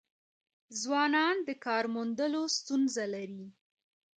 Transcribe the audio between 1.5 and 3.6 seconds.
کار موندلو ستونزه لري.